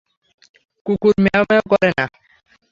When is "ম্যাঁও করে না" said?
1.49-2.05